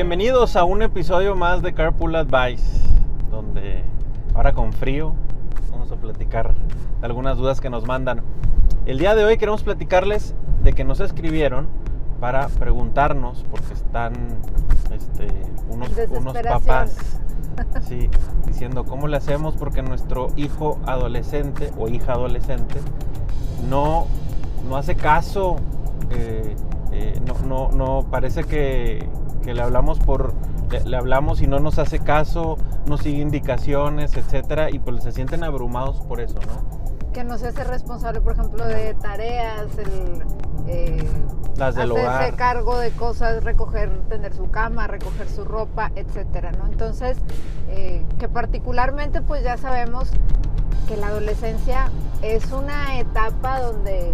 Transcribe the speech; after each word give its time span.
Bienvenidos 0.00 0.54
a 0.54 0.62
un 0.62 0.82
episodio 0.82 1.34
más 1.34 1.60
de 1.60 1.74
Carpool 1.74 2.14
Advice, 2.14 2.88
donde 3.32 3.82
ahora 4.32 4.52
con 4.52 4.72
frío 4.72 5.12
vamos 5.72 5.90
a 5.90 5.96
platicar 5.96 6.54
de 7.00 7.04
algunas 7.04 7.36
dudas 7.36 7.60
que 7.60 7.68
nos 7.68 7.84
mandan. 7.84 8.22
El 8.86 8.98
día 9.00 9.16
de 9.16 9.24
hoy 9.24 9.38
queremos 9.38 9.64
platicarles 9.64 10.36
de 10.62 10.72
que 10.72 10.84
nos 10.84 11.00
escribieron 11.00 11.66
para 12.20 12.46
preguntarnos, 12.46 13.44
porque 13.50 13.74
están 13.74 14.12
este, 14.94 15.26
unos, 15.68 15.90
unos 16.10 16.38
papás 16.44 16.96
sí, 17.82 18.08
diciendo 18.46 18.84
cómo 18.84 19.08
le 19.08 19.16
hacemos 19.16 19.56
porque 19.56 19.82
nuestro 19.82 20.28
hijo 20.36 20.78
adolescente 20.86 21.72
o 21.76 21.88
hija 21.88 22.12
adolescente 22.12 22.78
no, 23.68 24.06
no 24.68 24.76
hace 24.76 24.94
caso, 24.94 25.56
eh, 26.10 26.54
eh, 26.92 27.20
no, 27.26 27.34
no, 27.44 27.72
no, 27.72 28.06
parece 28.08 28.44
que, 28.44 29.04
que 29.42 29.54
le 29.54 29.62
hablamos 29.62 29.98
por 29.98 30.34
le, 30.84 30.96
hablamos 30.96 31.40
y 31.40 31.46
no 31.46 31.60
nos 31.60 31.78
hace 31.78 31.98
caso, 31.98 32.58
no 32.86 32.98
sigue 32.98 33.22
indicaciones, 33.22 34.16
etcétera, 34.16 34.70
y 34.70 34.78
pues 34.78 35.02
se 35.02 35.12
sienten 35.12 35.44
abrumados 35.44 36.00
por 36.02 36.20
eso, 36.20 36.38
¿no? 36.40 37.12
Que 37.12 37.24
no 37.24 37.38
se 37.38 37.48
hace 37.48 37.64
responsable, 37.64 38.20
por 38.20 38.32
ejemplo, 38.32 38.66
de 38.66 38.94
tareas, 38.94 39.66
el 39.78 40.24
eh, 40.66 41.08
Las 41.56 41.74
del 41.74 41.92
hacerse 41.92 42.06
hogar. 42.06 42.36
cargo 42.36 42.78
de 42.78 42.90
cosas, 42.90 43.42
recoger, 43.42 43.90
tender 44.08 44.34
su 44.34 44.50
cama, 44.50 44.86
recoger 44.86 45.28
su 45.28 45.44
ropa, 45.44 45.90
etcétera, 45.96 46.52
¿no? 46.52 46.66
Entonces, 46.66 47.16
eh, 47.70 48.04
que 48.18 48.28
particularmente, 48.28 49.22
pues 49.22 49.42
ya 49.42 49.56
sabemos 49.56 50.10
que 50.86 50.96
la 50.96 51.08
adolescencia 51.08 51.90
es 52.22 52.52
una 52.52 52.98
etapa 52.98 53.60
donde 53.60 54.12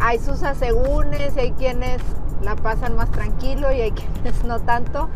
hay 0.00 0.18
sus 0.18 0.42
asegúnes, 0.42 1.36
hay 1.36 1.52
quienes 1.52 2.00
la 2.42 2.56
pasan 2.56 2.96
más 2.96 3.10
tranquilo 3.10 3.72
y 3.72 3.80
hay 3.80 3.92
quienes 3.92 4.44
no 4.44 4.60
tanto, 4.60 5.08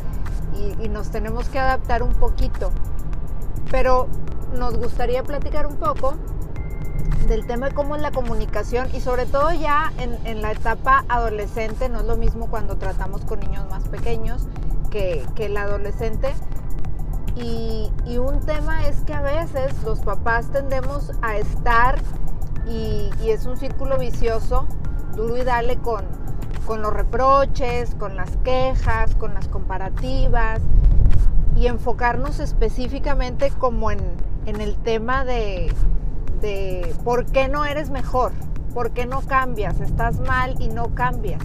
y, 0.80 0.88
nos 0.88 1.10
tenemos 1.10 1.48
que 1.48 1.58
adaptar 1.58 2.02
un 2.02 2.12
poquito. 2.12 2.70
Pero 3.70 4.08
nos 4.56 4.76
gustaría 4.76 5.22
platicar 5.22 5.66
un 5.66 5.76
poco 5.76 6.14
del 7.26 7.46
tema 7.46 7.68
de 7.68 7.74
cómo 7.74 7.96
es 7.96 8.02
la 8.02 8.10
comunicación 8.10 8.88
y 8.92 9.00
sobre 9.00 9.26
todo 9.26 9.52
ya 9.52 9.92
en, 9.98 10.42
la 10.42 10.52
etapa 10.52 11.04
adolescente, 11.08 11.88
no 11.88 12.00
es 12.00 12.06
lo 12.06 12.16
mismo 12.16 12.48
cuando 12.48 12.76
tratamos 12.76 13.24
con 13.24 13.40
niños 13.40 13.68
más 13.70 13.88
pequeños 13.88 14.46
que, 14.90 15.24
que 15.34 15.46
el 15.46 15.56
adolescente. 15.56 16.34
Y, 17.34 17.90
y, 18.04 18.18
un 18.18 18.40
tema 18.40 18.86
es 18.86 19.00
que 19.04 19.14
a 19.14 19.22
veces 19.22 19.72
los 19.84 20.00
papás 20.00 20.50
tendemos 20.50 21.12
a 21.22 21.38
estar 21.38 21.98
y, 22.68 23.10
y 23.22 23.30
es 23.30 23.46
un 23.46 23.56
círculo 23.56 23.96
vicioso, 23.96 24.66
duro 25.16 25.38
y 25.38 25.44
dale 25.44 25.78
con, 25.78 26.04
con 26.66 26.82
los 26.82 26.92
reproches, 26.92 27.94
con 27.94 28.16
las 28.16 28.36
quejas, 28.38 29.14
con 29.16 29.34
las 29.34 29.48
comparativas 29.48 30.60
y 31.56 31.66
enfocarnos 31.66 32.41
específicamente 32.41 33.50
como 33.50 33.91
en, 33.91 34.00
en 34.46 34.60
el 34.60 34.77
tema 34.77 35.24
de, 35.24 35.72
de 36.40 36.94
por 37.05 37.27
qué 37.27 37.48
no 37.48 37.64
eres 37.64 37.90
mejor, 37.90 38.33
por 38.74 38.92
qué 38.92 39.06
no 39.06 39.20
cambias, 39.20 39.80
estás 39.80 40.18
mal 40.20 40.56
y 40.60 40.68
no 40.68 40.94
cambias. 40.94 41.42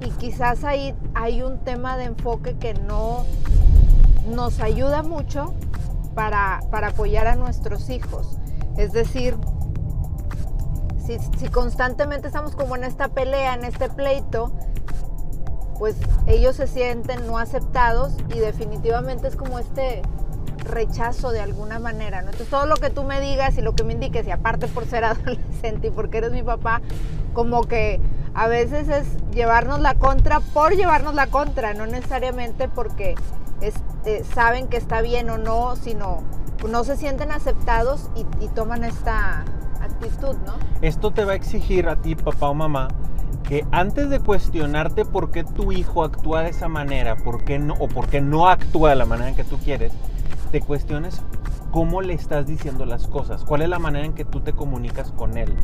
Y 0.00 0.10
quizás 0.12 0.64
ahí 0.64 0.94
hay 1.14 1.42
un 1.42 1.58
tema 1.58 1.96
de 1.96 2.04
enfoque 2.04 2.56
que 2.56 2.74
no 2.74 3.24
nos 4.28 4.60
ayuda 4.60 5.02
mucho 5.02 5.54
para, 6.14 6.60
para 6.70 6.88
apoyar 6.88 7.26
a 7.26 7.36
nuestros 7.36 7.90
hijos. 7.90 8.38
Es 8.76 8.92
decir, 8.92 9.36
si, 11.04 11.18
si, 11.38 11.48
constantemente 11.48 12.26
estamos 12.26 12.54
como 12.54 12.76
en 12.76 12.84
esta 12.84 13.08
pelea, 13.08 13.54
en 13.54 13.64
este 13.64 13.88
pleito, 13.88 14.52
pues 15.78 15.96
ellos 16.26 16.56
se 16.56 16.66
sienten 16.66 17.26
no 17.26 17.38
aceptados 17.38 18.12
y 18.34 18.38
definitivamente 18.38 19.28
es 19.28 19.36
como 19.36 19.58
este 19.58 20.02
rechazo 20.58 21.32
de 21.32 21.40
alguna 21.40 21.78
manera. 21.78 22.20
Entonces 22.20 22.48
todo 22.48 22.66
lo 22.66 22.76
que 22.76 22.90
tú 22.90 23.02
me 23.02 23.20
digas 23.20 23.56
y 23.56 23.62
lo 23.62 23.74
que 23.74 23.84
me 23.84 23.94
indiques, 23.94 24.26
y 24.26 24.30
aparte 24.30 24.68
por 24.68 24.86
ser 24.86 25.04
adolescente 25.06 25.88
y 25.88 25.90
porque 25.90 26.18
eres 26.18 26.32
mi 26.32 26.42
papá, 26.42 26.82
como 27.32 27.62
que 27.62 28.00
a 28.34 28.46
veces 28.46 28.88
es 28.88 29.06
llevarnos 29.32 29.80
la 29.80 29.94
contra 29.94 30.40
por 30.40 30.76
llevarnos 30.76 31.14
la 31.14 31.28
contra, 31.28 31.74
no 31.74 31.86
necesariamente 31.86 32.68
porque 32.68 33.14
este, 33.60 34.24
saben 34.24 34.68
que 34.68 34.76
está 34.76 35.00
bien 35.00 35.30
o 35.30 35.38
no, 35.38 35.76
sino 35.76 36.22
no 36.68 36.84
se 36.84 36.96
sienten 36.96 37.32
aceptados 37.32 38.10
y 38.14 38.48
toman 38.48 38.84
esta 38.84 39.46
actitud, 39.80 40.36
¿no? 40.46 40.54
Esto 40.82 41.10
te 41.10 41.24
va 41.24 41.32
a 41.32 41.34
exigir 41.34 41.88
a 41.88 41.96
ti, 41.96 42.14
papá 42.14 42.48
o 42.48 42.54
mamá, 42.54 42.88
que 43.48 43.66
antes 43.72 44.10
de 44.10 44.20
cuestionarte 44.20 45.04
por 45.04 45.30
qué 45.30 45.44
tu 45.44 45.72
hijo 45.72 46.04
actúa 46.04 46.42
de 46.42 46.50
esa 46.50 46.68
manera, 46.68 47.16
por 47.16 47.44
qué 47.44 47.58
no, 47.58 47.74
o 47.74 47.88
por 47.88 48.08
qué 48.08 48.20
no 48.20 48.48
actúa 48.48 48.90
de 48.90 48.96
la 48.96 49.06
manera 49.06 49.30
en 49.30 49.36
que 49.36 49.44
tú 49.44 49.58
quieres, 49.58 49.92
te 50.52 50.60
cuestiones 50.60 51.22
cómo 51.70 52.02
le 52.02 52.14
estás 52.14 52.46
diciendo 52.46 52.84
las 52.84 53.06
cosas, 53.06 53.44
cuál 53.44 53.62
es 53.62 53.68
la 53.68 53.78
manera 53.78 54.04
en 54.04 54.12
que 54.12 54.24
tú 54.24 54.40
te 54.40 54.52
comunicas 54.52 55.12
con 55.12 55.36
él. 55.36 55.56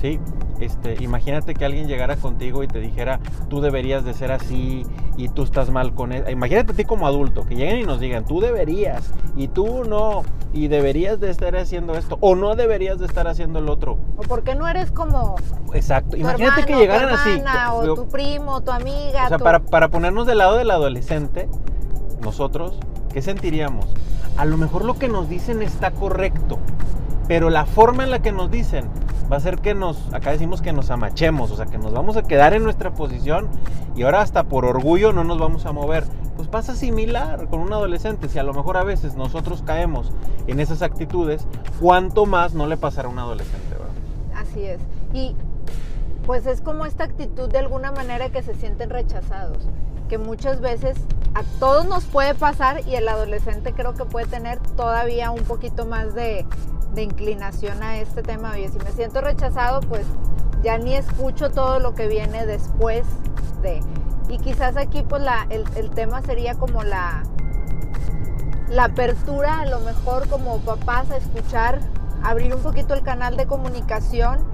¿Sí? 0.00 0.18
Este, 0.60 1.02
imagínate 1.02 1.54
que 1.54 1.64
alguien 1.64 1.88
llegara 1.88 2.16
contigo 2.16 2.62
y 2.62 2.68
te 2.68 2.80
dijera, 2.80 3.18
tú 3.48 3.60
deberías 3.60 4.04
de 4.04 4.12
ser 4.12 4.30
así 4.30 4.84
y 5.16 5.28
tú 5.28 5.42
estás 5.42 5.70
mal 5.70 5.94
con 5.94 6.12
él. 6.12 6.24
Imagínate 6.30 6.72
a 6.72 6.76
ti 6.76 6.84
como 6.84 7.06
adulto, 7.06 7.46
que 7.46 7.54
lleguen 7.54 7.78
y 7.78 7.82
nos 7.84 7.98
digan, 7.98 8.26
tú 8.26 8.40
deberías 8.40 9.12
y 9.36 9.48
tú 9.48 9.84
no, 9.84 10.22
y 10.52 10.68
deberías 10.68 11.18
de 11.18 11.30
estar 11.30 11.56
haciendo 11.56 11.94
esto, 11.94 12.18
o 12.20 12.34
no 12.34 12.56
deberías 12.56 12.98
de 12.98 13.06
estar 13.06 13.26
haciendo 13.26 13.58
el 13.58 13.70
otro. 13.70 13.98
O 14.18 14.22
porque 14.22 14.54
no 14.54 14.68
eres 14.68 14.90
como... 14.90 15.36
Exacto, 15.72 16.16
imagínate 16.16 16.60
hermano, 16.60 16.66
que 16.66 16.76
llegaran 16.76 17.08
tu 17.08 17.14
así. 17.14 17.30
hermana, 17.30 17.74
O 17.74 17.94
tu 17.94 18.08
primo, 18.08 18.60
tu 18.62 18.70
amiga. 18.70 19.24
O 19.24 19.28
sea, 19.28 19.38
tu... 19.38 19.44
para, 19.44 19.60
para 19.60 19.88
ponernos 19.88 20.26
del 20.26 20.38
lado 20.38 20.56
del 20.56 20.70
adolescente, 20.70 21.48
nosotros, 22.20 22.78
¿qué 23.12 23.22
sentiríamos? 23.22 23.86
A 24.36 24.44
lo 24.44 24.58
mejor 24.58 24.84
lo 24.84 24.98
que 24.98 25.08
nos 25.08 25.28
dicen 25.28 25.62
está 25.62 25.90
correcto, 25.90 26.58
pero 27.28 27.48
la 27.48 27.64
forma 27.64 28.04
en 28.04 28.10
la 28.10 28.20
que 28.20 28.32
nos 28.32 28.50
dicen 28.50 28.84
va 29.30 29.36
a 29.36 29.40
ser 29.40 29.58
que 29.58 29.74
nos, 29.74 30.12
acá 30.12 30.32
decimos 30.32 30.60
que 30.60 30.72
nos 30.72 30.90
amachemos, 30.90 31.50
o 31.50 31.56
sea, 31.56 31.66
que 31.66 31.78
nos 31.78 31.92
vamos 31.92 32.16
a 32.16 32.22
quedar 32.22 32.54
en 32.54 32.64
nuestra 32.64 32.92
posición 32.92 33.48
y 33.94 34.02
ahora 34.02 34.22
hasta 34.22 34.44
por 34.44 34.64
orgullo 34.64 35.12
no 35.12 35.24
nos 35.24 35.38
vamos 35.38 35.66
a 35.66 35.72
mover. 35.72 36.04
Pues 36.36 36.48
pasa 36.48 36.74
similar 36.74 37.48
con 37.48 37.60
un 37.60 37.72
adolescente, 37.72 38.28
si 38.28 38.38
a 38.38 38.42
lo 38.42 38.54
mejor 38.54 38.76
a 38.76 38.82
veces 38.82 39.14
nosotros 39.14 39.62
caemos 39.62 40.10
en 40.46 40.58
esas 40.58 40.82
actitudes, 40.82 41.46
¿cuánto 41.80 42.26
más 42.26 42.54
no 42.54 42.66
le 42.66 42.76
pasará 42.76 43.08
a 43.08 43.10
un 43.10 43.18
adolescente? 43.18 43.68
¿verdad? 43.70 44.42
Así 44.42 44.64
es. 44.64 44.80
Y 45.12 45.36
pues 46.26 46.46
es 46.46 46.60
como 46.60 46.86
esta 46.86 47.04
actitud 47.04 47.48
de 47.50 47.58
alguna 47.58 47.92
manera 47.92 48.30
que 48.30 48.42
se 48.42 48.54
sienten 48.54 48.90
rechazados, 48.90 49.58
que 50.08 50.18
muchas 50.18 50.60
veces 50.60 50.96
a 51.34 51.42
todos 51.58 51.86
nos 51.86 52.04
puede 52.04 52.34
pasar 52.34 52.86
y 52.86 52.96
el 52.96 53.08
adolescente 53.08 53.72
creo 53.72 53.94
que 53.94 54.04
puede 54.04 54.26
tener 54.26 54.58
todavía 54.76 55.30
un 55.30 55.44
poquito 55.44 55.86
más 55.86 56.14
de, 56.14 56.46
inclinación 56.96 57.82
a 57.82 57.98
este 57.98 58.22
tema. 58.22 58.52
Oye, 58.52 58.68
si 58.68 58.78
me 58.78 58.90
siento 58.92 59.20
rechazado, 59.20 59.80
pues 59.80 60.04
ya 60.62 60.76
ni 60.76 60.94
escucho 60.94 61.50
todo 61.50 61.78
lo 61.78 61.94
que 61.94 62.08
viene 62.08 62.46
después 62.46 63.06
de. 63.62 63.80
Y 64.28 64.38
quizás 64.38 64.76
aquí 64.76 65.02
pues 65.02 65.22
el 65.50 65.90
tema 65.90 66.20
sería 66.22 66.54
como 66.54 66.82
la, 66.82 67.22
la 68.68 68.84
apertura, 68.84 69.60
a 69.60 69.66
lo 69.66 69.80
mejor 69.80 70.28
como 70.28 70.58
papás 70.58 71.10
a 71.10 71.16
escuchar, 71.16 71.80
abrir 72.22 72.54
un 72.54 72.62
poquito 72.62 72.94
el 72.94 73.02
canal 73.02 73.36
de 73.36 73.46
comunicación. 73.46 74.44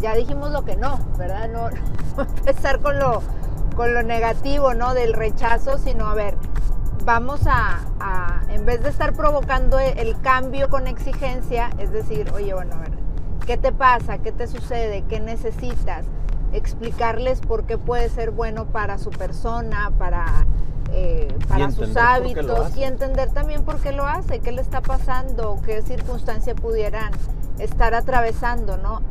Ya 0.00 0.14
dijimos 0.14 0.50
lo 0.50 0.64
que 0.64 0.76
no, 0.76 0.98
¿verdad? 1.18 1.48
No, 1.50 1.70
no 2.16 2.22
empezar 2.22 2.80
con 2.80 2.98
lo, 2.98 3.22
con 3.74 3.94
lo 3.94 4.02
negativo, 4.02 4.74
¿no? 4.74 4.94
Del 4.94 5.12
rechazo, 5.12 5.78
sino 5.78 6.06
a 6.06 6.14
ver, 6.14 6.36
vamos 7.04 7.46
a, 7.46 7.80
a, 7.98 8.42
en 8.50 8.64
vez 8.66 8.82
de 8.82 8.90
estar 8.90 9.12
provocando 9.14 9.78
el 9.78 10.20
cambio 10.20 10.68
con 10.68 10.86
exigencia, 10.86 11.70
es 11.78 11.90
decir, 11.90 12.30
oye, 12.34 12.54
bueno, 12.54 12.74
a 12.74 12.80
ver, 12.80 12.92
¿qué 13.46 13.56
te 13.56 13.72
pasa? 13.72 14.18
¿Qué 14.18 14.32
te 14.32 14.46
sucede? 14.46 15.04
¿Qué 15.08 15.20
necesitas? 15.20 16.04
Explicarles 16.52 17.40
por 17.40 17.64
qué 17.64 17.78
puede 17.78 18.08
ser 18.08 18.30
bueno 18.30 18.66
para 18.66 18.98
su 18.98 19.10
persona, 19.10 19.92
para, 19.98 20.46
eh, 20.92 21.34
para 21.48 21.70
sus 21.70 21.96
hábitos 21.96 22.76
y 22.76 22.84
entender 22.84 23.30
también 23.30 23.64
por 23.64 23.78
qué 23.78 23.92
lo 23.92 24.06
hace, 24.06 24.40
qué 24.40 24.52
le 24.52 24.60
está 24.60 24.80
pasando, 24.80 25.58
qué 25.64 25.82
circunstancia 25.82 26.54
pudieran 26.54 27.12
estar 27.58 27.94
atravesando, 27.94 28.76
¿no? 28.76 29.02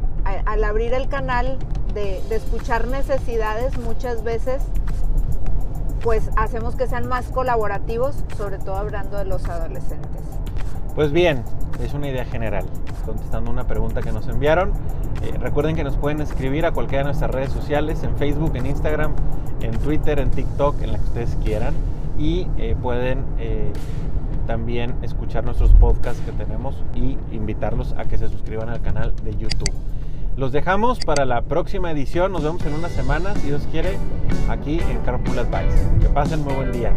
Al 0.45 0.63
abrir 0.63 0.93
el 0.93 1.07
canal 1.07 1.57
de, 1.93 2.21
escuchar 2.29 2.87
necesidades, 2.87 3.77
muchas 3.79 4.23
veces 4.23 4.61
pues 6.01 6.29
hacemos 6.37 6.75
que 6.75 6.87
sean 6.87 7.07
más 7.07 7.25
colaborativos, 7.27 8.15
sobre 8.37 8.57
todo 8.57 8.75
hablando 8.77 9.17
de 9.17 9.25
los 9.25 9.45
adolescentes. 9.49 10.21
Pues 10.95 11.11
bien, 11.11 11.43
es 11.83 11.93
una 11.93 12.07
idea 12.07 12.23
general, 12.23 12.65
contestando 13.05 13.51
una 13.51 13.67
pregunta 13.67 14.01
que 14.01 14.11
nos 14.11 14.27
enviaron. 14.27 14.71
Eh, 15.21 15.37
recuerden 15.39 15.75
que 15.75 15.83
nos 15.83 15.97
pueden 15.97 16.21
escribir 16.21 16.65
a 16.65 16.71
cualquiera 16.71 17.03
de 17.03 17.07
nuestras 17.09 17.31
redes 17.31 17.51
sociales, 17.51 18.01
en 18.03 18.15
Facebook, 18.15 18.55
en 18.55 18.65
Instagram, 18.65 19.13
en 19.61 19.77
Twitter, 19.79 20.19
en 20.19 20.31
TikTok, 20.31 20.81
en 20.81 20.93
la 20.93 20.99
que 20.99 21.03
ustedes 21.05 21.37
quieran. 21.43 21.73
Y 22.17 22.47
eh, 22.57 22.75
pueden 22.81 23.25
eh, 23.37 23.71
también 24.47 24.95
escuchar 25.01 25.43
nuestros 25.43 25.71
podcasts 25.73 26.21
que 26.25 26.31
tenemos 26.31 26.75
y 26.95 27.17
invitarlos 27.31 27.93
a 27.97 28.05
que 28.05 28.17
se 28.17 28.29
suscriban 28.29 28.69
al 28.69 28.81
canal 28.81 29.13
de 29.23 29.35
YouTube. 29.35 29.73
Los 30.39 30.53
dejamos 30.53 30.99
para 30.99 31.25
la 31.25 31.41
próxima 31.41 31.91
edición, 31.91 32.31
nos 32.31 32.43
vemos 32.43 32.65
en 32.65 32.73
una 32.73 32.87
semana, 32.87 33.35
si 33.35 33.47
Dios 33.47 33.67
quiere. 33.73 33.97
aquí 34.47 34.79
en 34.89 34.99
Carpool 34.99 35.37
Advice. 35.37 35.77
Que 35.99 36.07
pasen 36.07 36.45
muy 36.45 36.53
buen 36.53 36.71
día. 36.71 36.93